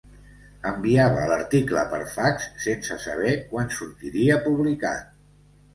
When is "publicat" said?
4.49-5.19